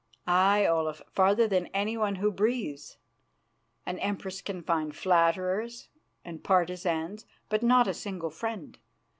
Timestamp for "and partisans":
6.25-7.27